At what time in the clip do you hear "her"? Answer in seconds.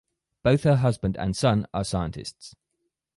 0.63-0.77